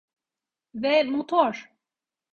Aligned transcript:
Ve 0.75 1.03
motor! 1.03 1.69